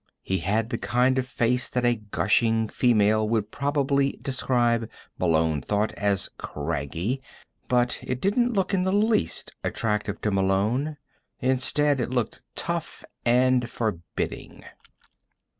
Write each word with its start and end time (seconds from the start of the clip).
He 0.23 0.39
had 0.39 0.71
the 0.71 0.79
kind 0.79 1.19
of 1.19 1.27
face 1.27 1.69
that 1.69 1.85
a 1.85 1.93
gushing 1.97 2.67
female 2.69 3.29
would 3.29 3.51
probably 3.51 4.13
describe, 4.19 4.89
Malone 5.19 5.61
thought, 5.61 5.91
as 5.93 6.27
"craggy," 6.39 7.21
but 7.67 7.99
it 8.01 8.19
didn't 8.19 8.53
look 8.53 8.73
in 8.73 8.81
the 8.81 8.91
least 8.91 9.51
attractive 9.63 10.19
to 10.21 10.31
Malone. 10.31 10.97
Instead, 11.39 11.99
it 11.99 12.09
looked 12.09 12.41
tough 12.55 13.03
and 13.27 13.69
forbidding. 13.69 14.63